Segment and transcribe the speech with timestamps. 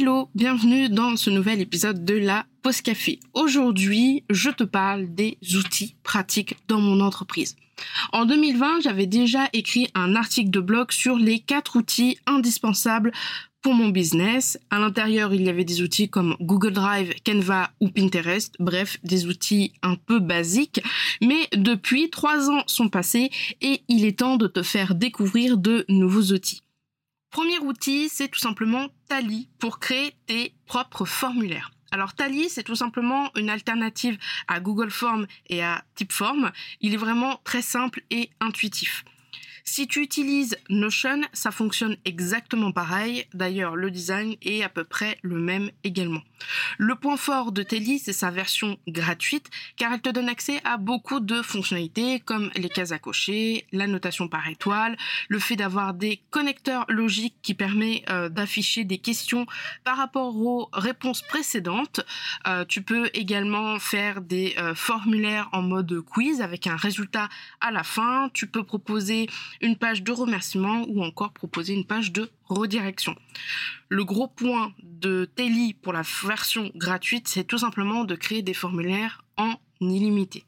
[0.00, 3.18] Hello, bienvenue dans ce nouvel épisode de la Pause Café.
[3.34, 7.56] Aujourd'hui, je te parle des outils pratiques dans mon entreprise.
[8.12, 13.10] En 2020, j'avais déjà écrit un article de blog sur les quatre outils indispensables
[13.60, 14.56] pour mon business.
[14.70, 19.26] À l'intérieur, il y avait des outils comme Google Drive, Canva ou Pinterest, bref, des
[19.26, 20.80] outils un peu basiques.
[21.20, 23.30] Mais depuis, trois ans sont passés
[23.62, 26.60] et il est temps de te faire découvrir de nouveaux outils.
[27.30, 31.70] Premier outil, c'est tout simplement Tally pour créer tes propres formulaires.
[31.90, 36.52] Alors Tally, c'est tout simplement une alternative à Google Forms et à Typeform.
[36.80, 39.04] Il est vraiment très simple et intuitif.
[39.70, 43.26] Si tu utilises Notion, ça fonctionne exactement pareil.
[43.34, 46.22] D'ailleurs, le design est à peu près le même également.
[46.78, 50.78] Le point fort de Telly, c'est sa version gratuite, car elle te donne accès à
[50.78, 54.96] beaucoup de fonctionnalités comme les cases à cocher, la notation par étoile,
[55.28, 59.46] le fait d'avoir des connecteurs logiques qui permet euh, d'afficher des questions
[59.84, 62.00] par rapport aux réponses précédentes.
[62.46, 67.28] Euh, tu peux également faire des euh, formulaires en mode quiz avec un résultat
[67.60, 68.30] à la fin.
[68.32, 69.28] Tu peux proposer
[69.60, 73.14] une page de remerciement ou encore proposer une page de redirection.
[73.88, 78.54] Le gros point de Telly pour la version gratuite, c'est tout simplement de créer des
[78.54, 80.44] formulaires en illimité.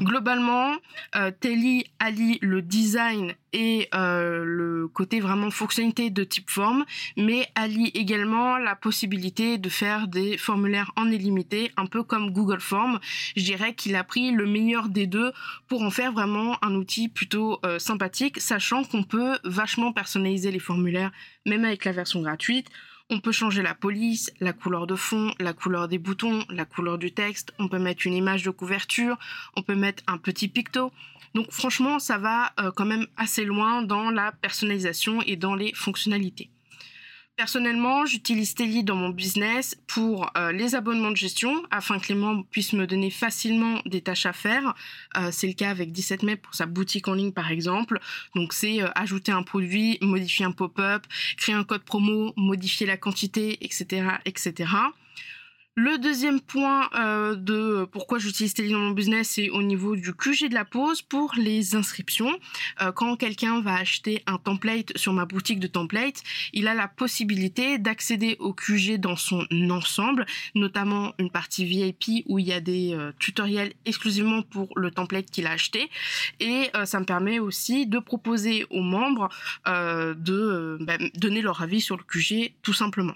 [0.00, 0.74] Globalement,
[1.16, 6.84] euh, Telly allie le design et euh, le côté vraiment fonctionnalité de type forme,
[7.16, 12.60] mais allie également la possibilité de faire des formulaires en illimité, un peu comme Google
[12.60, 13.00] Form.
[13.36, 15.32] Je dirais qu'il a pris le meilleur des deux
[15.68, 20.58] pour en faire vraiment un outil plutôt euh, sympathique, sachant qu'on peut vachement personnaliser les
[20.58, 21.10] formulaires,
[21.46, 22.68] même avec la version gratuite.
[23.12, 26.96] On peut changer la police, la couleur de fond, la couleur des boutons, la couleur
[26.96, 27.52] du texte.
[27.58, 29.18] On peut mettre une image de couverture.
[29.56, 30.92] On peut mettre un petit picto.
[31.34, 35.74] Donc franchement, ça va euh, quand même assez loin dans la personnalisation et dans les
[35.74, 36.50] fonctionnalités.
[37.40, 42.14] Personnellement, j'utilise Telly dans mon business pour euh, les abonnements de gestion afin que les
[42.14, 44.74] membres puissent me donner facilement des tâches à faire.
[45.16, 47.98] Euh, c'est le cas avec 17 mai pour sa boutique en ligne par exemple.
[48.34, 51.06] Donc c'est euh, ajouter un produit, modifier un pop-up,
[51.38, 54.68] créer un code promo, modifier la quantité, etc., etc.
[55.76, 60.12] Le deuxième point euh, de pourquoi j'utilise Telly dans mon business, c'est au niveau du
[60.12, 62.36] QG de la pause pour les inscriptions.
[62.82, 66.22] Euh, quand quelqu'un va acheter un template sur ma boutique de templates,
[66.52, 70.26] il a la possibilité d'accéder au QG dans son ensemble,
[70.56, 75.30] notamment une partie VIP où il y a des euh, tutoriels exclusivement pour le template
[75.30, 75.88] qu'il a acheté.
[76.40, 79.28] Et ça me permet aussi de proposer aux membres
[79.66, 83.14] de bah, donner leur avis sur le QG tout simplement.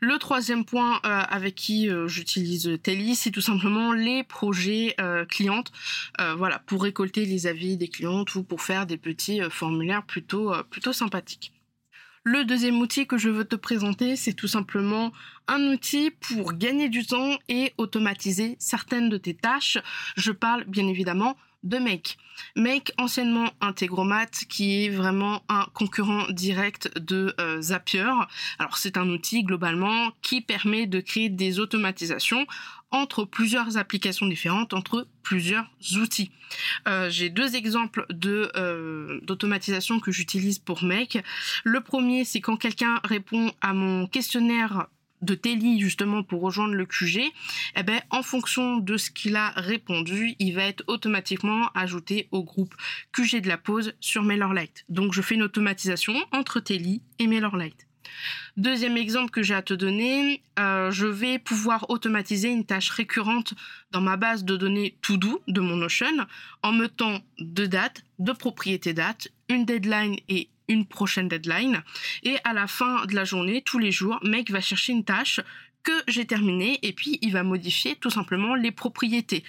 [0.00, 5.24] Le troisième point euh, avec qui euh, j'utilise Telly, c'est tout simplement les projets euh,
[5.24, 5.72] clientes,
[6.36, 10.92] voilà, pour récolter les avis des clientes ou pour faire des petits formulaires plutôt plutôt
[10.92, 11.52] sympathiques.
[12.24, 15.12] Le deuxième outil que je veux te présenter, c'est tout simplement
[15.46, 19.78] un outil pour gagner du temps et automatiser certaines de tes tâches.
[20.16, 21.36] Je parle bien évidemment
[21.68, 22.16] de Make.
[22.54, 28.10] Make, anciennement Integromat, qui est vraiment un concurrent direct de euh, Zapier.
[28.58, 32.46] Alors c'est un outil globalement qui permet de créer des automatisations
[32.90, 35.66] entre plusieurs applications différentes, entre plusieurs
[35.96, 36.30] outils.
[36.86, 41.18] Euh, j'ai deux exemples euh, d'automatisation que j'utilise pour Make.
[41.64, 44.86] Le premier, c'est quand quelqu'un répond à mon questionnaire
[45.22, 47.20] de Telly justement pour rejoindre le QG,
[47.76, 52.42] eh ben, en fonction de ce qu'il a répondu, il va être automatiquement ajouté au
[52.44, 52.74] groupe
[53.12, 54.84] QG de la pause sur MailerLite.
[54.88, 57.86] Donc je fais une automatisation entre Telly et MailerLite.
[58.56, 63.54] Deuxième exemple que j'ai à te donner, euh, je vais pouvoir automatiser une tâche récurrente
[63.90, 66.26] dans ma base de données To-Do de mon Notion
[66.62, 71.82] en mettant deux dates, deux propriétés dates, une deadline et une prochaine deadline.
[72.22, 75.40] Et à la fin de la journée, tous les jours, Make va chercher une tâche
[75.82, 79.44] que j'ai terminée et puis il va modifier tout simplement les propriétés.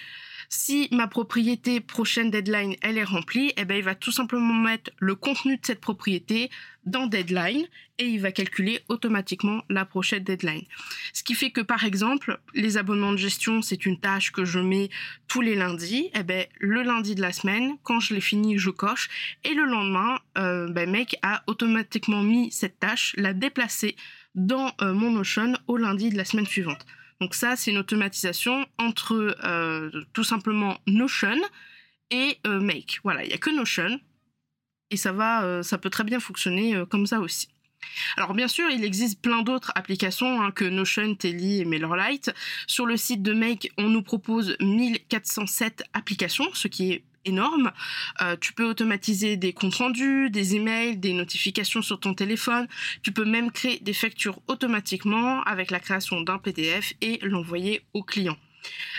[0.50, 4.90] Si ma propriété prochaine deadline, elle est remplie, eh ben, il va tout simplement mettre
[4.98, 6.50] le contenu de cette propriété
[6.86, 7.66] dans deadline
[7.98, 10.64] et il va calculer automatiquement la prochaine deadline.
[11.12, 14.58] Ce qui fait que par exemple, les abonnements de gestion, c'est une tâche que je
[14.58, 14.88] mets
[15.26, 16.08] tous les lundis.
[16.14, 19.10] Eh ben, le lundi de la semaine, quand je l'ai fini, je coche
[19.44, 23.96] et le lendemain, euh, ben, Make a automatiquement mis cette tâche, l'a déplacée
[24.34, 26.86] dans euh, mon Notion au lundi de la semaine suivante.
[27.20, 31.36] Donc ça, c'est une automatisation entre euh, tout simplement Notion
[32.10, 33.00] et euh, Make.
[33.02, 34.00] Voilà, il n'y a que Notion
[34.90, 37.48] et ça va, euh, ça peut très bien fonctionner comme ça aussi.
[38.16, 42.32] Alors bien sûr, il existe plein d'autres applications hein, que Notion, Telly et MailerLite.
[42.66, 47.72] Sur le site de Make, on nous propose 1407 applications, ce qui est énorme.
[48.22, 52.66] Euh, tu peux automatiser des comptes rendus, des emails, des notifications sur ton téléphone.
[53.02, 58.02] Tu peux même créer des factures automatiquement avec la création d'un PDF et l'envoyer au
[58.02, 58.36] client.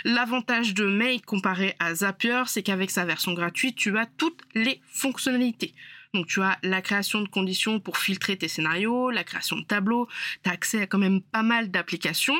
[0.03, 4.81] L'avantage de Make comparé à Zapier, c'est qu'avec sa version gratuite, tu as toutes les
[4.91, 5.73] fonctionnalités.
[6.13, 10.07] Donc tu as la création de conditions pour filtrer tes scénarios, la création de tableaux,
[10.43, 12.37] tu as accès à quand même pas mal d'applications.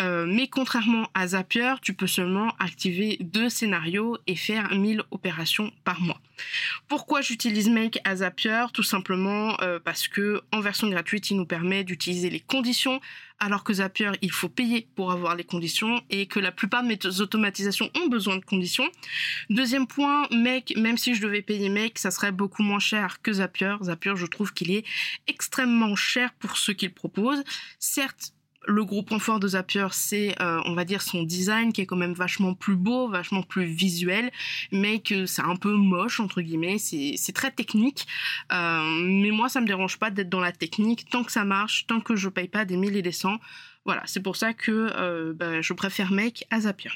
[0.00, 5.72] Euh, mais contrairement à Zapier, tu peux seulement activer deux scénarios et faire 1000 opérations
[5.84, 6.20] par mois.
[6.88, 8.64] Pourquoi j'utilise Make à Zapier?
[8.72, 13.00] Tout simplement euh, parce que en version gratuite, il nous permet d'utiliser les conditions
[13.40, 16.88] alors que Zapier, il faut payer pour avoir les conditions et que la plupart de
[16.88, 18.88] mes automatisations ont besoin de conditions.
[19.50, 23.32] Deuxième point, Make, même si je devais payer Make, ça serait beaucoup moins cher que
[23.32, 23.74] Zapier.
[23.82, 24.84] Zapier, je trouve qu'il est
[25.26, 27.42] extrêmement cher pour ce qu'il propose.
[27.78, 28.32] Certes,
[28.66, 31.86] le gros point fort de Zapier, c'est, euh, on va dire, son design qui est
[31.86, 34.30] quand même vachement plus beau, vachement plus visuel,
[34.72, 38.06] mais que c'est un peu moche, entre guillemets, c'est très technique.
[38.52, 41.86] Euh, mais moi, ça me dérange pas d'être dans la technique, tant que ça marche,
[41.86, 43.38] tant que je paye pas des mille et des cents.
[43.84, 46.90] Voilà, c'est pour ça que euh, bah, je préfère Make à Zapier.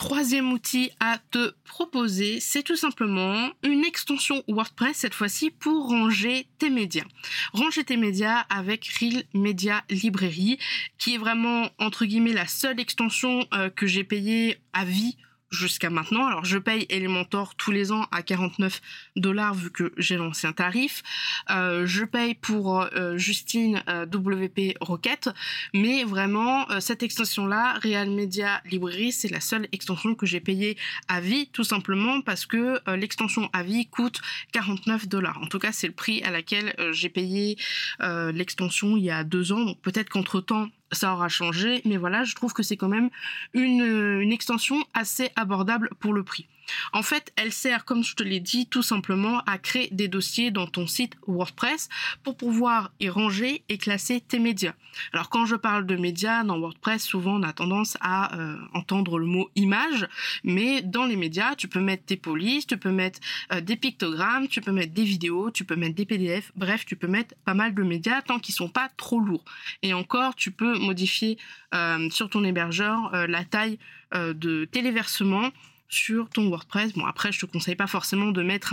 [0.00, 6.46] Troisième outil à te proposer, c'est tout simplement une extension WordPress cette fois-ci pour ranger
[6.56, 7.04] tes médias.
[7.52, 10.58] Ranger tes médias avec Real Media Library,
[10.96, 15.18] qui est vraiment entre guillemets la seule extension euh, que j'ai payée à vie
[15.50, 16.26] jusqu'à maintenant.
[16.26, 18.80] Alors je paye Elementor tous les ans à 49
[19.16, 21.02] dollars vu que j'ai l'ancien tarif.
[21.50, 25.30] Euh, je paye pour euh, Justine euh, WP Rocket,
[25.74, 30.76] mais vraiment cette extension-là, Real Media Library, c'est la seule extension que j'ai payée
[31.08, 34.20] à vie, tout simplement parce que l'extension à vie coûte
[34.52, 35.40] 49 dollars.
[35.42, 37.56] En tout cas, c'est le prix à laquelle j'ai payé
[38.00, 39.60] l'extension il y a deux ans.
[39.60, 43.10] Donc peut-être qu'entre temps ça aura changé, mais voilà, je trouve que c'est quand même
[43.54, 46.46] une, extension assez abordable pour le prix.
[46.92, 50.50] En fait, elle sert, comme je te l'ai dit, tout simplement à créer des dossiers
[50.50, 51.88] dans ton site WordPress
[52.22, 54.74] pour pouvoir y ranger et classer tes médias.
[55.12, 59.18] Alors quand je parle de médias dans WordPress, souvent on a tendance à euh, entendre
[59.18, 60.08] le mot image,
[60.44, 63.20] mais dans les médias, tu peux mettre tes polices, tu peux mettre
[63.52, 66.96] euh, des pictogrammes, tu peux mettre des vidéos, tu peux mettre des PDF, bref, tu
[66.96, 69.44] peux mettre pas mal de médias tant qu'ils sont pas trop lourds.
[69.82, 71.38] Et encore, tu peux modifier
[71.74, 73.78] euh, sur ton hébergeur la taille
[74.12, 75.50] de téléversement
[75.90, 76.94] sur ton WordPress.
[76.94, 78.72] Bon, après, je te conseille pas forcément de mettre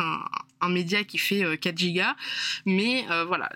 [0.61, 2.15] un, média qui fait 4 euh, gigas,
[2.65, 3.49] mais euh, voilà,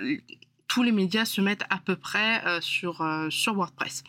[0.67, 4.03] tous les médias se mettent à peu près euh, sur, sur WordPress.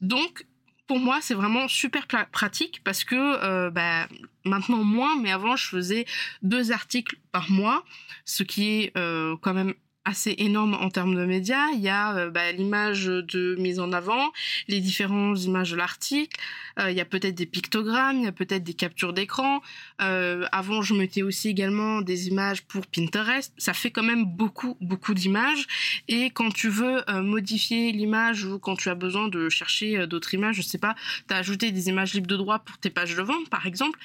[0.00, 0.46] Donc,
[0.86, 4.06] pour moi, c'est vraiment super pratique parce que bah,
[4.44, 6.06] maintenant moins, mais avant, je faisais
[6.42, 7.84] deux articles par mois,
[8.24, 9.74] ce qui est quand même
[10.06, 11.68] assez énorme en termes de médias.
[11.74, 14.32] Il y a euh, bah, l'image de mise en avant,
[14.68, 16.40] les différentes images de l'article,
[16.78, 19.60] euh, il y a peut-être des pictogrammes, il y a peut-être des captures d'écran.
[20.00, 23.52] Euh, avant, je mettais aussi également des images pour Pinterest.
[23.58, 25.66] Ça fait quand même beaucoup, beaucoup d'images.
[26.06, 30.56] Et quand tu veux modifier l'image ou quand tu as besoin de chercher d'autres images,
[30.56, 30.94] je sais pas,
[31.28, 33.98] tu as ajouté des images libres de droit pour tes pages de vente, par exemple,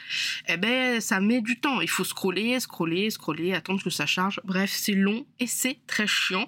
[0.48, 1.82] eh ben, ça met du temps.
[1.82, 4.42] Il faut scroller, scroller, scroller, attendre que ça charge.
[4.44, 6.48] Bref, c'est long et c'est très chiant.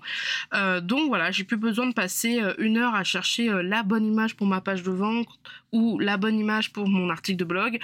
[0.55, 3.83] Euh, donc voilà, j'ai plus besoin de passer euh, une heure à chercher euh, la
[3.83, 5.27] bonne image pour ma page de vente
[5.71, 7.79] ou la bonne image pour mon article de blog.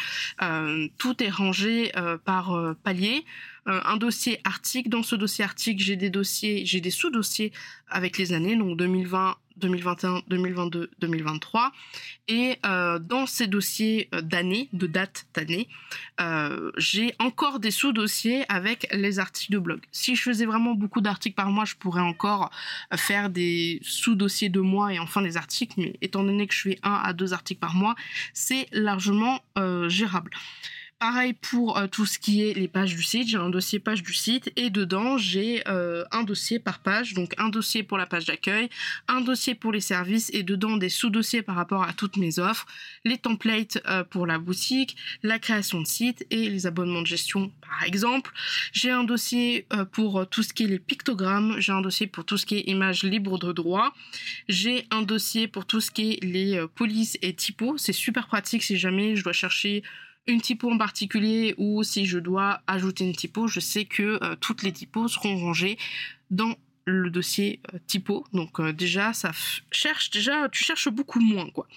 [0.98, 1.92] tout est rangé
[2.24, 3.26] par palier.
[3.66, 4.90] un dossier article.
[4.90, 7.52] Dans ce dossier article, j'ai des dossiers, j'ai des sous-dossiers
[7.88, 11.72] avec les années, donc 2020, 2021, 2022, 2023.
[12.28, 15.68] Et euh, dans ces dossiers euh, d'année, de date d'année,
[16.22, 19.82] euh, j'ai encore des sous-dossiers avec les articles de blog.
[19.92, 22.52] Si je faisais vraiment beaucoup d'articles par mois, je pourrais encore
[22.96, 25.74] faire des sous-dossiers de mois et enfin des articles.
[25.78, 27.96] Mais étant donné que je fais un à deux articles par mois,
[28.34, 29.42] c'est largement
[29.88, 30.32] gérable.
[31.00, 34.04] Pareil pour euh, tout ce qui est les pages du site, j'ai un dossier page
[34.04, 38.06] du site et dedans j'ai euh, un dossier par page, donc un dossier pour la
[38.06, 38.70] page d'accueil,
[39.08, 42.66] un dossier pour les services et dedans des sous-dossiers par rapport à toutes mes offres,
[43.06, 47.50] les templates euh, pour la boutique, la création de site et les abonnements de gestion
[47.62, 48.34] par exemple.
[48.74, 52.36] J'ai un dossier pour tout ce qui est les pictogrammes, j'ai un dossier pour tout
[52.36, 53.94] ce qui est images libres de droit,
[54.50, 58.64] j'ai un dossier pour tout ce qui est les polices et typos, c'est super pratique
[58.64, 59.82] si jamais je dois chercher
[60.30, 64.36] une typo en particulier ou si je dois ajouter une typo, je sais que euh,
[64.40, 65.78] toutes les typos seront rangées
[66.30, 66.56] dans
[66.86, 68.26] le dossier euh, typo.
[68.32, 69.32] Donc euh, déjà, ça
[69.72, 71.68] cherche déjà, tu cherches beaucoup moins quoi.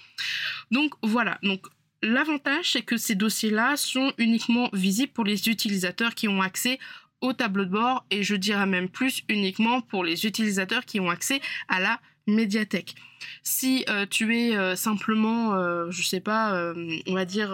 [0.71, 1.39] Donc voilà.
[1.41, 1.65] Donc
[2.03, 6.77] l'avantage c'est que ces dossiers-là sont uniquement visibles pour les utilisateurs qui ont accès
[7.21, 11.09] au tableau de bord et je dirais même plus uniquement pour les utilisateurs qui ont
[11.09, 12.95] accès à la médiathèque.
[13.41, 16.73] Si tu es simplement, je sais pas,
[17.07, 17.53] on va dire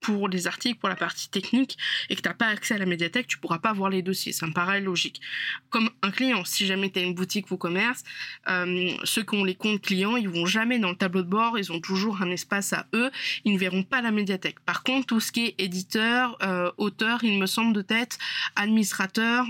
[0.00, 1.76] pour les articles, pour la partie technique,
[2.08, 4.32] et que tu n'as pas accès à la médiathèque, tu pourras pas voir les dossiers.
[4.32, 5.20] Ça me paraît logique.
[5.68, 8.02] Comme un client, si jamais tu as une boutique ou commerce,
[8.48, 11.58] euh, ceux qui ont les comptes clients, ils vont jamais dans le tableau de bord,
[11.58, 13.10] ils ont toujours un espace à eux,
[13.44, 14.60] ils ne verront pas la médiathèque.
[14.60, 18.18] Par contre, tout ce qui est éditeur, euh, auteur, il me semble de tête,
[18.56, 19.46] administrateur,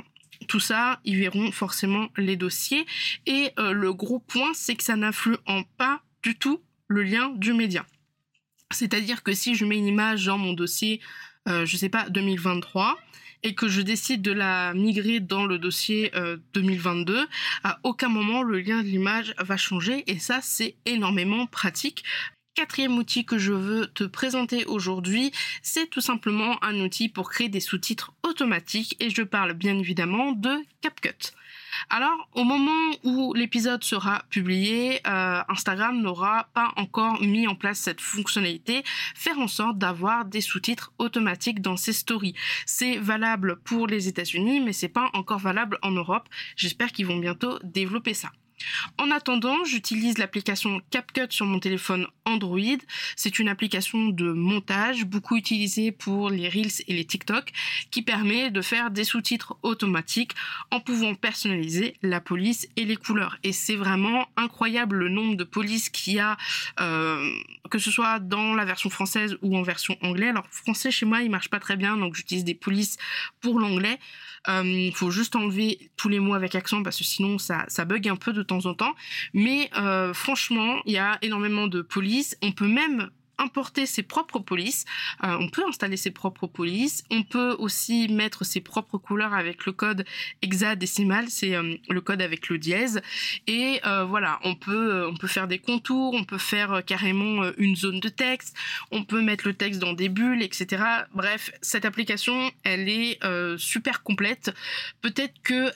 [0.48, 2.86] tout ça, ils verront forcément les dossiers.
[3.26, 7.30] Et euh, le gros point, c'est que ça n'influe en pas du tout le lien
[7.30, 7.84] du média.
[8.70, 11.00] C'est-à-dire que si je mets une image dans mon dossier,
[11.48, 12.98] euh, je sais pas, 2023,
[13.42, 16.12] et que je décide de la migrer dans le dossier
[16.54, 17.26] 2022, euh,
[17.64, 22.04] à aucun moment le lien de l'image va changer et ça c'est énormément pratique.
[22.54, 27.48] Quatrième outil que je veux te présenter aujourd'hui, c'est tout simplement un outil pour créer
[27.48, 30.50] des sous-titres automatiques et je parle bien évidemment de
[30.82, 31.32] CapCut.
[31.88, 37.78] Alors, au moment où l'épisode sera publié, euh, Instagram n'aura pas encore mis en place
[37.78, 38.82] cette fonctionnalité,
[39.14, 42.34] faire en sorte d'avoir des sous-titres automatiques dans ses stories.
[42.66, 46.28] C'est valable pour les États-Unis, mais c'est pas encore valable en Europe.
[46.56, 48.30] J'espère qu'ils vont bientôt développer ça.
[48.98, 52.60] En attendant, j'utilise l'application CapCut sur mon téléphone Android.
[53.16, 57.52] C'est une application de montage beaucoup utilisée pour les Reels et les TikTok
[57.90, 60.32] qui permet de faire des sous-titres automatiques
[60.70, 63.38] en pouvant personnaliser la police et les couleurs.
[63.42, 66.36] Et c'est vraiment incroyable le nombre de polices qu'il y a,
[66.80, 67.30] euh,
[67.70, 70.30] que ce soit dans la version française ou en version anglaise.
[70.30, 72.96] Alors français chez moi il marche pas très bien donc j'utilise des polices
[73.40, 73.98] pour l'anglais.
[74.48, 77.84] Il euh, faut juste enlever tous les mots avec accent parce que sinon ça, ça
[77.84, 78.94] bug un peu de temps en temps.
[79.34, 82.36] Mais euh, franchement, il y a énormément de police.
[82.42, 84.84] On peut même importer ses propres polices.
[85.24, 87.02] Euh, on peut installer ses propres polices.
[87.10, 90.04] On peut aussi mettre ses propres couleurs avec le code
[90.42, 93.00] hexadécimal, c'est euh, le code avec le dièse.
[93.46, 97.76] Et euh, voilà, on peut on peut faire des contours, on peut faire carrément une
[97.76, 98.56] zone de texte,
[98.90, 100.82] on peut mettre le texte dans des bulles, etc.
[101.14, 103.18] Bref, cette application, elle est
[103.56, 104.54] super complète.
[105.00, 105.70] Peut-être que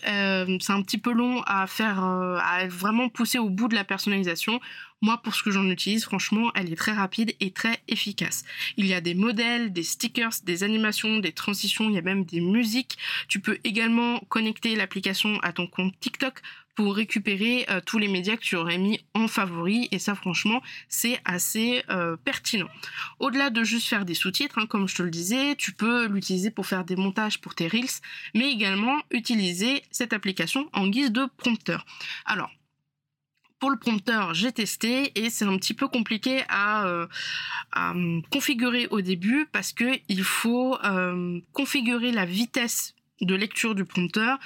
[0.61, 4.61] c'est un petit peu long à faire, à vraiment pousser au bout de la personnalisation.
[5.05, 8.43] Moi, pour ce que j'en utilise, franchement, elle est très rapide et très efficace.
[8.79, 12.25] Il y a des modèles, des stickers, des animations, des transitions, il y a même
[12.25, 12.97] des musiques.
[13.29, 16.41] Tu peux également connecter l'application à ton compte TikTok
[16.75, 20.63] pour récupérer euh, tous les médias que tu aurais mis en favori et ça franchement
[20.89, 22.69] c'est assez euh, pertinent.
[23.21, 26.51] Au-delà de juste faire des sous-titres, hein, comme je te le disais, tu peux l'utiliser
[26.51, 28.01] pour faire des montages pour tes reels,
[28.35, 31.85] mais également utiliser cette application en guise de prompteur.
[32.25, 32.51] Alors
[33.69, 37.07] le prompteur, j'ai testé et c'est un petit peu compliqué à, euh,
[38.31, 44.39] configurer au début parce que il faut euh, configurer la vitesse de lecture du prompteur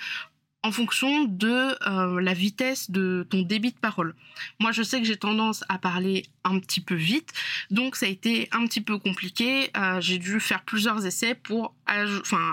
[0.68, 4.14] en fonction de euh, la vitesse de ton débit de parole.
[4.60, 7.32] Moi, je sais que j'ai tendance à parler un petit peu vite,
[7.70, 9.70] donc ça a été un petit peu compliqué.
[9.78, 11.74] Euh, j'ai dû faire plusieurs essais pour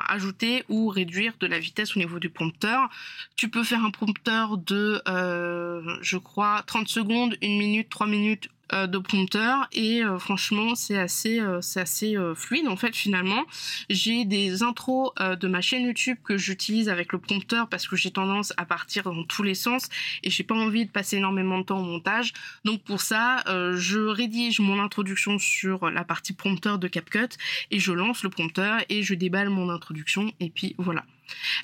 [0.08, 2.90] ajouter ou réduire de la vitesse au niveau du prompteur.
[3.36, 8.48] Tu peux faire un prompteur de, euh, je crois, 30 secondes, 1 minute, 3 minutes
[8.72, 13.44] de prompteur et euh, franchement c'est assez euh, c'est assez fluide en fait finalement.
[13.90, 18.12] J'ai des intros de ma chaîne YouTube que j'utilise avec le prompteur parce que j'ai
[18.12, 19.90] tendance à partir dans tous les sens
[20.24, 22.34] et j'ai pas envie de passer énormément de temps au montage.
[22.64, 27.38] Donc pour ça je rédige mon introduction sur la partie prompteur de CapCut
[27.72, 31.04] et je lance le prompteur et je déballe mon introduction et puis voilà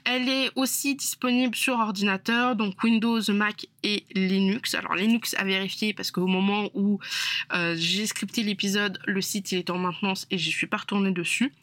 [0.05, 4.75] elle est aussi disponible sur ordinateur, donc Windows, Mac et Linux.
[4.75, 6.99] Alors Linux à vérifier parce qu'au moment où
[7.53, 11.53] euh, j'ai scripté l'épisode, le site est en maintenance et je suis pas retournée dessus.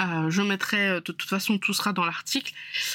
[0.00, 2.52] Euh, je mettrai euh, de toute façon tout sera dans l'article.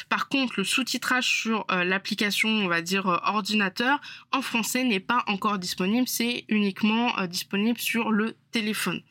[0.09, 4.01] Par contre, le sous-titrage sur l'application, on va dire ordinateur,
[4.31, 6.07] en français n'est pas encore disponible.
[6.07, 9.01] C'est uniquement disponible sur le téléphone.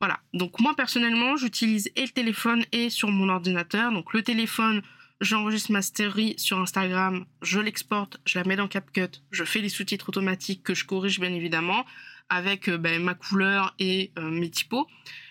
[0.00, 0.20] Voilà.
[0.32, 3.92] Donc moi personnellement, j'utilise et le téléphone et sur mon ordinateur.
[3.92, 4.82] Donc le téléphone,
[5.20, 9.68] j'enregistre ma story sur Instagram, je l'exporte, je la mets dans CapCut, je fais les
[9.68, 11.84] sous-titres automatiques que je corrige bien évidemment
[12.28, 14.86] avec euh, ben, ma couleur et euh, mes typos.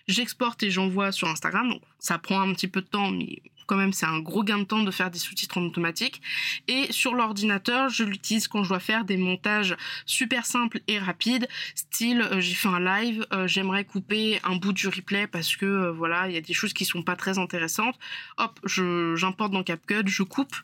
[0.08, 1.70] J'exporte et j'envoie sur Instagram.
[1.70, 4.60] Donc ça prend un petit peu de temps, mais quand même c'est un gros gain
[4.60, 6.22] de temps de faire des sous-titres en automatique.
[6.68, 11.48] Et sur l'ordinateur, je l'utilise quand je dois faire des montages super simples et rapides.
[11.76, 15.66] Style, euh, j'ai fait un live, euh, j'aimerais couper un bout du replay parce que
[15.66, 18.00] euh, voilà, il y a des choses qui sont pas très intéressantes.
[18.38, 20.56] Hop, j'importe dans CapCut, je coupe,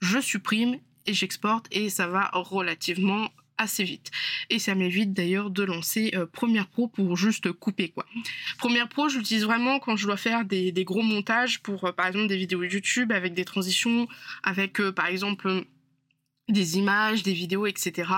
[0.00, 4.10] je supprime et j'exporte et ça va relativement assez vite.
[4.50, 8.06] Et ça m'évite d'ailleurs de lancer euh, Premiere Pro pour juste couper quoi.
[8.58, 12.28] Premiere Pro, j'utilise vraiment quand je dois faire des, gros montages pour euh, par exemple
[12.28, 14.08] des vidéos YouTube avec des transitions,
[14.42, 15.64] avec euh, par exemple
[16.48, 18.10] des images, des vidéos, etc.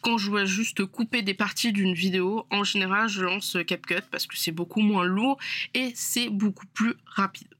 [0.00, 4.26] Quand je dois juste couper des parties d'une vidéo, en général, je lance CapCut parce
[4.26, 5.38] que c'est beaucoup moins lourd
[5.74, 7.55] et c'est beaucoup plus rapide.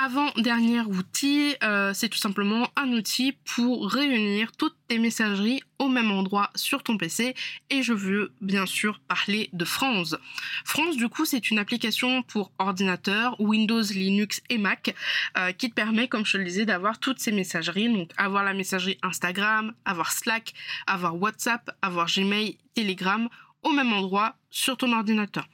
[0.00, 6.12] Avant-dernier outil, euh, c'est tout simplement un outil pour réunir toutes tes messageries au même
[6.12, 7.34] endroit sur ton PC
[7.68, 10.14] et je veux bien sûr parler de France.
[10.64, 14.94] France du coup c'est une application pour ordinateur, Windows, Linux et Mac
[15.36, 18.44] euh, qui te permet comme je te le disais d'avoir toutes ces messageries, donc avoir
[18.44, 20.54] la messagerie Instagram, avoir Slack,
[20.86, 23.28] avoir WhatsApp, avoir Gmail, Telegram
[23.64, 25.48] au même endroit sur ton ordinateur.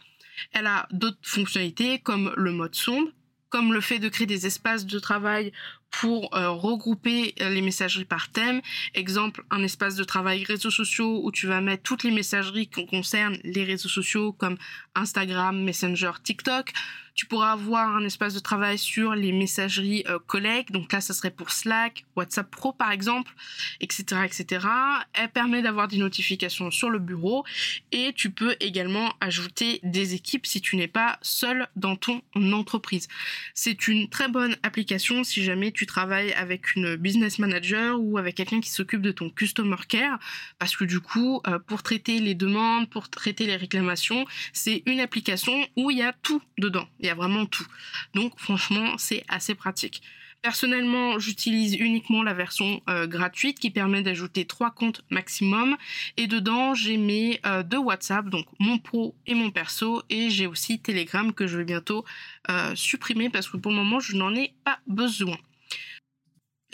[0.52, 3.10] Elle a d'autres fonctionnalités comme le mode sonde
[3.54, 5.52] comme le fait de créer des espaces de travail
[5.92, 8.60] pour euh, regrouper euh, les messageries par thème.
[8.94, 12.84] Exemple, un espace de travail réseaux sociaux où tu vas mettre toutes les messageries qui
[12.84, 14.56] concernent les réseaux sociaux comme
[14.96, 16.72] Instagram, Messenger, TikTok.
[17.14, 20.70] Tu pourras avoir un espace de travail sur les messageries euh, collègues.
[20.70, 23.32] Donc là, ça serait pour Slack, WhatsApp Pro par exemple,
[23.80, 24.66] etc., etc.
[25.12, 27.44] Elle permet d'avoir des notifications sur le bureau
[27.92, 32.20] et tu peux également ajouter des équipes si tu n'es pas seul dans ton
[32.52, 33.08] entreprise.
[33.54, 38.34] C'est une très bonne application si jamais tu travailles avec une business manager ou avec
[38.34, 40.18] quelqu'un qui s'occupe de ton customer care
[40.58, 45.00] parce que du coup, euh, pour traiter les demandes, pour traiter les réclamations, c'est une
[45.00, 47.66] application où il y a tout dedans il y a vraiment tout.
[48.14, 50.02] Donc franchement, c'est assez pratique.
[50.42, 55.78] Personnellement, j'utilise uniquement la version euh, gratuite qui permet d'ajouter trois comptes maximum.
[56.18, 60.02] Et dedans, j'ai mes euh, deux WhatsApp, donc mon pro et mon perso.
[60.10, 62.04] Et j'ai aussi Telegram que je vais bientôt
[62.50, 65.38] euh, supprimer parce que pour le moment, je n'en ai pas besoin.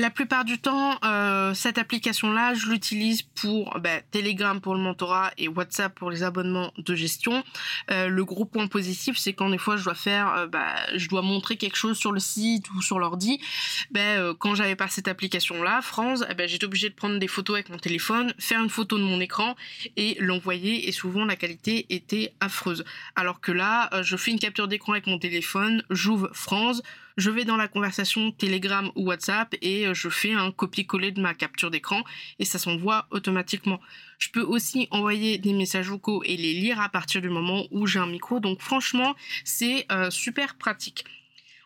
[0.00, 5.30] La plupart du temps, euh, cette application-là, je l'utilise pour bah, Telegram pour le mentorat
[5.36, 7.44] et WhatsApp pour les abonnements de gestion.
[7.90, 11.06] Euh, le gros point positif, c'est quand des fois je dois faire, euh, bah, je
[11.10, 13.42] dois montrer quelque chose sur le site ou sur l'ordi.
[13.90, 17.56] Ben, quand j'avais pas cette application-là, France, eh ben, j'étais obligée de prendre des photos
[17.56, 19.54] avec mon téléphone, faire une photo de mon écran
[19.98, 20.88] et l'envoyer.
[20.88, 22.86] Et souvent la qualité était affreuse.
[23.16, 26.80] Alors que là, je fais une capture d'écran avec mon téléphone, j'ouvre France
[27.20, 31.20] je vais dans la conversation Telegram ou WhatsApp et euh, je fais un copier-coller de
[31.20, 32.02] ma capture d'écran
[32.38, 33.78] et ça s'envoie automatiquement.
[34.18, 37.86] Je peux aussi envoyer des messages vocaux et les lire à partir du moment où
[37.86, 38.40] j'ai un micro.
[38.40, 41.04] Donc franchement, c'est euh, super pratique.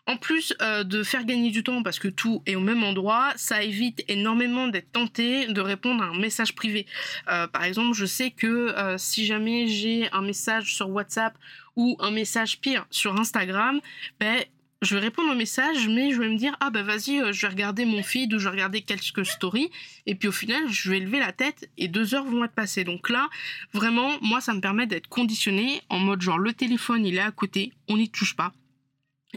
[0.07, 3.33] En plus euh, de faire gagner du temps parce que tout est au même endroit,
[3.37, 6.85] ça évite énormément d'être tenté de répondre à un message privé.
[7.25, 11.35] par exemple, je sais que si jamais j'ai un message sur WhatsApp
[11.75, 13.81] ou un message pire sur Instagram,
[14.19, 14.43] ben
[14.81, 17.41] je vais répondre au message, mais je vais me dire, ah bah vas-y, euh, je
[17.41, 19.71] vais regarder mon feed ou je vais regarder quelques stories,
[20.05, 22.83] et puis au final, je vais lever la tête et deux heures vont être passées.
[22.83, 23.29] Donc là,
[23.73, 27.31] vraiment, moi, ça me permet d'être conditionné en mode genre, le téléphone, il est à
[27.31, 28.53] côté, on n'y touche pas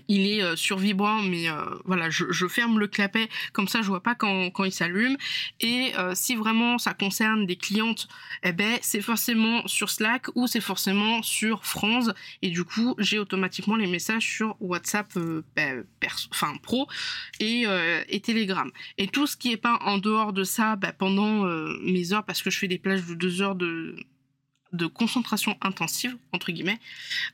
[0.09, 3.29] il est euh, survibrant mais euh, voilà je, ferme le clapet.
[3.53, 5.17] Comme ça je vois pas quand, il s'allume.
[5.61, 8.09] Et euh, si vraiment ça concerne des clientes
[8.43, 12.11] eh ben c'est forcément sur Slack ou c'est forcément sur France.
[12.43, 15.13] Et du coup j'ai automatiquement les messages sur WhatsApp
[15.57, 15.85] ben,
[16.31, 16.89] enfin pro
[17.41, 17.65] et,
[18.09, 18.71] et Telegram.
[18.97, 21.45] Et tout ce qui est pas en dehors de ça ben, pendant
[21.83, 23.97] mes heures parce que je fais des plages de deux heures de
[24.73, 26.79] de concentration intensive entre guillemets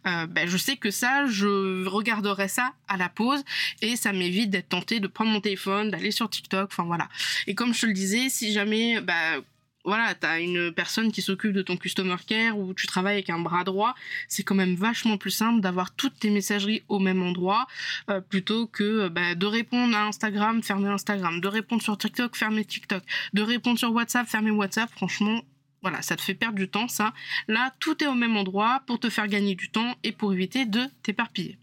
[0.07, 3.43] euh, ben, je sais que ça je regarderai ça à la pause
[3.83, 7.09] et ça m'évite d'être tenté de prendre mon téléphone d'aller sur TikTok enfin voilà
[7.47, 9.41] et comme je te le disais si jamais bah
[9.85, 13.39] voilà, t'as une personne qui s'occupe de ton customer care ou tu travailles avec un
[13.39, 13.95] bras droit,
[14.29, 17.67] c'est quand même vachement plus simple d'avoir toutes tes messageries au même endroit
[18.09, 22.65] euh, plutôt que bah, de répondre à Instagram, fermer Instagram, de répondre sur TikTok, fermer
[22.65, 23.03] TikTok,
[23.35, 24.91] de répondre sur WhatsApp, fermer WhatsApp.
[24.91, 25.43] Franchement,
[25.85, 27.13] voilà, ça te fait perdre du temps, ça.
[27.47, 30.65] Là, tout est au même endroit pour te faire gagner du temps et pour éviter
[30.65, 31.59] de t'éparpiller.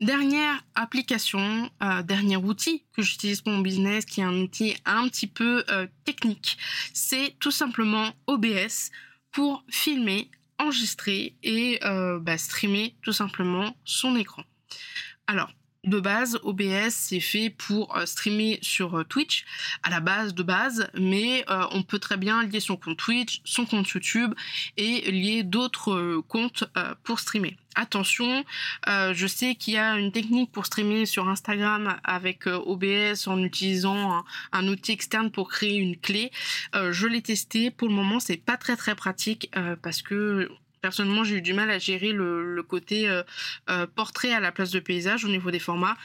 [0.00, 5.08] Dernière application, euh, dernier outil que j'utilise pour mon business, qui est un outil un
[5.08, 6.58] petit peu euh, technique,
[6.92, 8.90] c'est tout simplement OBS
[9.30, 11.78] pour filmer enregistrer et
[12.20, 14.42] bah, streamer tout simplement son écran.
[15.28, 15.52] Alors,
[15.88, 19.44] de base, OBS c'est fait pour euh, streamer sur euh, Twitch
[19.82, 23.40] à la base de base, mais euh, on peut très bien lier son compte Twitch,
[23.44, 24.34] son compte YouTube
[24.76, 26.64] et lier d'autres comptes
[27.04, 27.56] pour streamer.
[27.74, 28.44] Attention,
[28.86, 34.12] je sais qu'il y a une technique pour streamer sur Instagram avec OBS en utilisant
[34.12, 36.32] un, un, outil externe pour créer une clé.
[36.74, 39.50] je l'ai testé, pour le moment c'est pas très très pratique
[39.82, 43.22] parce que Personnellement, j'ai eu du mal à gérer le, côté euh,
[43.70, 45.96] euh, portrait à la place de paysage au niveau des formats.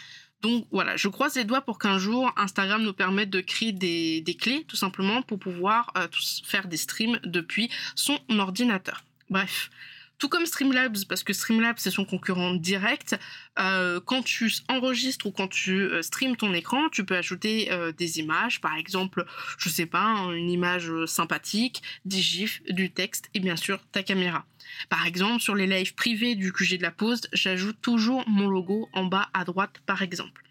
[0.42, 4.38] Donc voilà, je croise les doigts pour qu'un jour Instagram nous permette de créer des,
[4.40, 6.08] clés tout simplement pour pouvoir euh,
[6.46, 9.04] faire des streams depuis son ordinateur.
[9.30, 9.70] Bref,
[10.18, 13.20] tout comme Streamlabs, parce que Streamlabs c'est son concurrent direct,
[13.60, 17.92] euh, quand tu enregistres ou quand tu euh, streams ton écran, tu peux ajouter euh,
[17.92, 19.26] des images, par exemple,
[19.58, 24.04] je sais pas, hein, une image sympathique, des gifs, du texte et bien sûr ta
[24.04, 24.46] caméra.
[24.90, 28.90] Par exemple, sur les lives privés du QG de la pause, j'ajoute toujours mon logo
[28.94, 30.42] en bas à droite par exemple.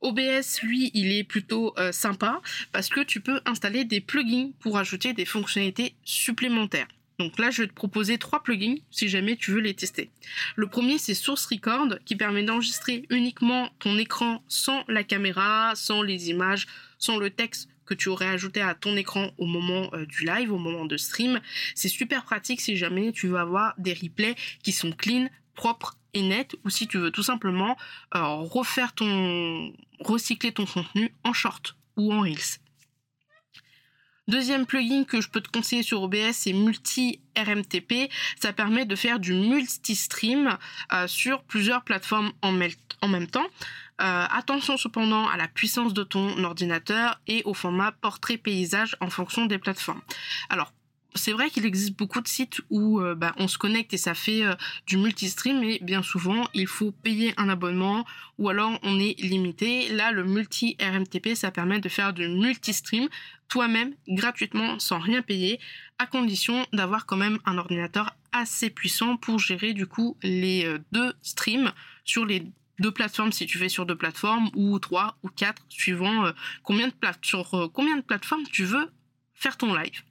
[0.00, 5.14] OBS, lui, il est plutôt sympa parce que tu peux installer des plugins pour ajouter
[5.14, 6.88] des fonctionnalités supplémentaires.
[7.18, 10.10] Donc là, je vais te proposer trois plugins si jamais tu veux les tester.
[10.56, 16.02] Le premier, c'est Source Record qui permet d'enregistrer uniquement ton écran sans la caméra, sans
[16.02, 16.66] les images,
[16.98, 20.52] sans le texte que tu aurais ajouté à ton écran au moment euh, du live,
[20.52, 21.40] au moment de stream.
[21.74, 26.22] C'est super pratique si jamais tu veux avoir des replays qui sont clean, propres et
[26.22, 27.76] nets ou si tu veux tout simplement
[28.14, 32.58] euh, refaire ton recycler ton contenu en short ou en reels.
[34.26, 38.10] Deuxième plugin que je peux te conseiller sur OBS, c'est Multi RMTP.
[38.40, 40.56] Ça permet de faire du multi-stream
[40.92, 43.46] euh, sur plusieurs plateformes en, même temps.
[44.00, 49.10] Euh, attention cependant à la puissance de ton ordinateur et au format portrait paysage en
[49.10, 50.00] fonction des plateformes.
[50.48, 50.72] Alors
[51.14, 54.14] c'est vrai qu'il existe beaucoup de sites où euh, bah, on se connecte et ça
[54.14, 54.54] fait euh,
[54.86, 58.04] du multi-stream, mais bien souvent il faut payer un abonnement
[58.38, 59.88] ou alors on est limité.
[59.90, 63.08] Là, le multi-RMTP, ça permet de faire du multi-stream
[63.48, 65.60] toi-même gratuitement sans rien payer,
[65.98, 70.78] à condition d'avoir quand même un ordinateur assez puissant pour gérer du coup les euh,
[70.90, 71.72] deux streams
[72.04, 72.42] sur les
[72.80, 76.32] deux plateformes si tu fais sur deux plateformes ou trois ou quatre suivant
[77.22, 78.90] sur combien de plateformes tu veux
[79.32, 80.02] faire ton live.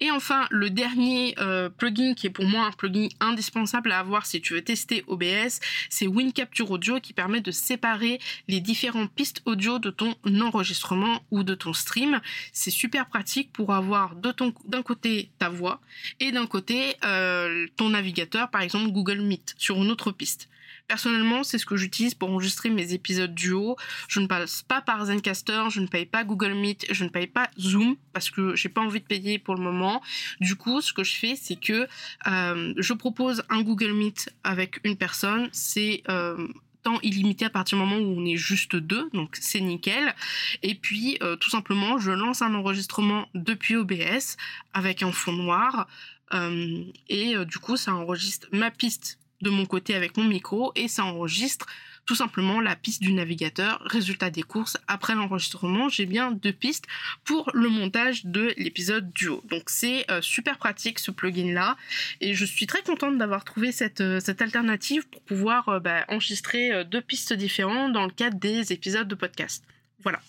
[0.00, 4.24] Et enfin, le dernier euh, plugin qui est pour moi un plugin indispensable à avoir
[4.24, 5.60] si tu veux tester OBS,
[5.90, 11.42] c'est WinCapture Audio qui permet de séparer les différentes pistes audio de ton enregistrement ou
[11.42, 12.20] de ton stream.
[12.52, 15.80] C'est super pratique pour avoir d'un côté ta voix
[16.18, 20.48] et d'un côté euh, ton navigateur, par exemple Google Meet, sur une autre piste.
[20.90, 23.76] Personnellement, c'est ce que j'utilise pour enregistrer mes épisodes duo.
[24.08, 27.28] Je ne passe pas par Zencaster, je ne paye pas Google Meet, je ne paye
[27.28, 30.02] pas Zoom parce que j'ai pas envie de payer pour le moment.
[30.40, 31.86] Du coup, ce que je fais, c'est que
[32.26, 35.48] euh, je propose un Google Meet avec une personne.
[35.52, 36.48] C'est euh,
[36.82, 40.16] temps illimité à partir du moment où on est juste deux, donc c'est nickel.
[40.64, 44.36] Et puis euh, tout simplement, je lance un enregistrement depuis OBS
[44.74, 45.86] avec un fond noir.
[47.08, 51.04] et du coup, ça enregistre ma piste de mon côté avec mon micro et ça
[51.04, 51.66] enregistre
[52.06, 53.80] tout simplement la piste du navigateur.
[53.84, 56.86] Résultat des courses, après l'enregistrement, j'ai bien deux pistes
[57.24, 59.42] pour le montage de l'épisode duo.
[59.48, 61.76] Donc c'est euh, super pratique ce plugin là
[62.20, 66.84] et je suis très contente d'avoir trouvé cette, euh, alternative pour pouvoir euh, bah, enregistrer
[66.84, 69.64] deux pistes différentes dans le cadre des épisodes de podcast.
[70.00, 70.20] Voilà.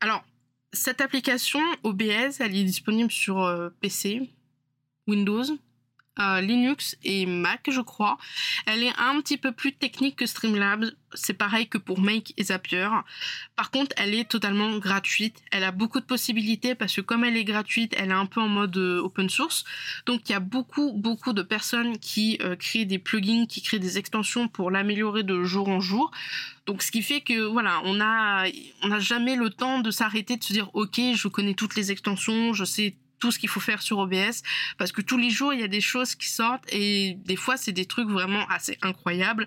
[0.00, 0.24] Alors,
[0.72, 4.28] cette application OBS, elle est disponible sur PC,
[5.06, 5.44] Windows,
[6.16, 8.18] Linux et Mac, je crois.
[8.66, 10.92] Elle est un petit peu plus technique que Streamlabs.
[11.14, 12.88] C'est pareil que pour Make et Zapier.
[13.56, 15.42] Par contre, elle est totalement gratuite.
[15.52, 18.40] Elle a beaucoup de possibilités parce que comme elle est gratuite, elle est un peu
[18.40, 19.64] en mode euh, open source.
[20.06, 23.78] Donc il y a beaucoup, beaucoup de personnes qui euh, créent des plugins, qui créent
[23.78, 26.10] des extensions pour l'améliorer de jour en jour.
[26.66, 30.42] Donc ce qui fait que voilà, on on n'a jamais le temps de s'arrêter de
[30.42, 32.96] se dire OK, je connais toutes les extensions, je sais
[33.30, 34.42] ce qu'il faut faire sur OBS
[34.78, 37.56] parce que tous les jours il y a des choses qui sortent et des fois
[37.56, 39.46] c'est des trucs vraiment assez incroyables.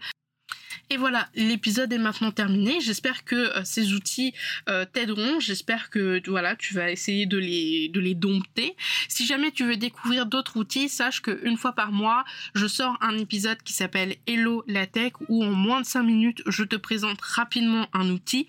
[0.90, 2.80] Et voilà, l'épisode est maintenant terminé.
[2.80, 4.34] J'espère que euh, ces outils
[4.70, 5.40] euh, t'aideront.
[5.40, 8.76] J'espère que voilà, tu vas essayer de les de les dompter.
[9.10, 12.24] Si jamais tu veux découvrir d'autres outils, sache que une fois par mois,
[12.56, 16.42] je sors un épisode qui s'appelle Hello la tech où en moins de 5 minutes,
[16.46, 18.48] je te présente rapidement un outil.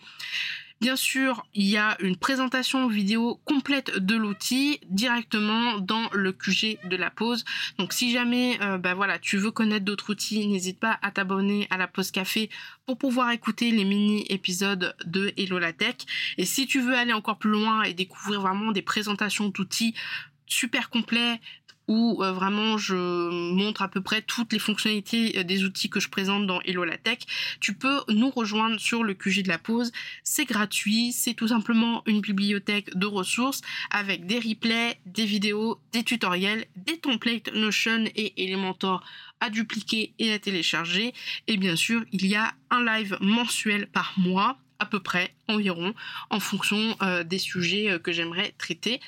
[0.81, 6.79] Bien sûr, il y a une présentation vidéo complète de l'outil directement dans le QG
[6.88, 7.45] de la pause.
[7.79, 11.79] Donc si jamais euh, bah tu veux connaître d'autres outils, n'hésite pas à t'abonner à
[11.79, 12.49] la pause café
[12.87, 15.97] pour pouvoir écouter les mini épisodes de Hello la Tech.
[16.37, 19.95] Et si tu veux aller encore plus loin et découvrir vraiment des présentations d'outils
[20.47, 21.41] super complets,
[21.88, 26.01] où euh, vraiment je montre à peu près toutes les fonctionnalités euh, des outils que
[26.01, 27.18] je présente dans Hello la Tech,
[27.61, 29.90] tu peux nous rejoindre sur le QG de la pause.
[30.22, 36.05] C'est gratuit, c'est tout simplement une bibliothèque de ressources avec des replays, des vidéos, des
[36.05, 39.03] tutoriels, des templates Notion et Elementor
[39.40, 41.14] à dupliquer et à télécharger.
[41.46, 45.95] Et bien sûr, il y a un live mensuel par mois à peu près environ
[46.31, 49.01] en fonction euh, des sujets euh, que j'aimerais traiter.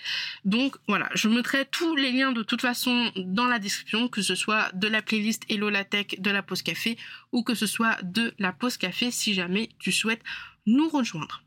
[0.44, 4.34] Donc voilà, je mettrai tous les liens de toute façon dans la description, que ce
[4.34, 6.96] soit de la playlist Hello la de la pause café
[7.32, 10.22] ou que ce soit de la pause café si jamais tu souhaites
[10.66, 11.42] nous rejoindre.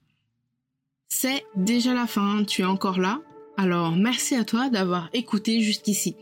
[1.09, 3.21] C'est déjà la fin, tu es encore là
[3.57, 6.15] Alors merci à toi d'avoir écouté jusqu'ici.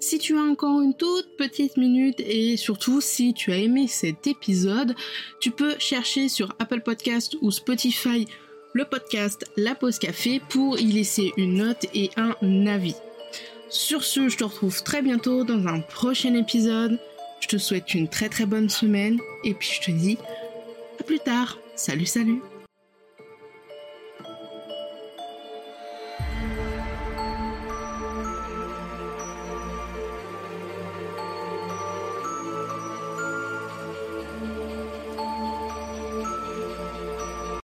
[0.00, 4.26] Si tu as encore une toute petite minute et surtout si tu as aimé cet
[4.28, 4.94] épisode,
[5.40, 8.26] tu peux chercher sur Apple Podcast ou Spotify
[8.74, 12.94] le podcast La Pause Café pour y laisser une note et un avis.
[13.70, 16.98] Sur ce, je te retrouve très bientôt dans un prochain épisode.
[17.40, 20.18] Je te souhaite une très très bonne semaine et puis je te dis
[21.00, 21.58] à plus tard.
[21.74, 22.40] Salut salut